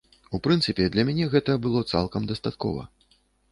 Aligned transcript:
У 0.37 0.37
прынцыпе, 0.45 0.87
для 0.95 1.05
мяне 1.09 1.27
гэта 1.35 1.59
было 1.67 1.85
цалкам 1.93 2.27
дастаткова. 2.35 2.89